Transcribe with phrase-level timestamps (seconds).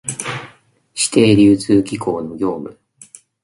[0.95, 2.79] 指定流通機構の業務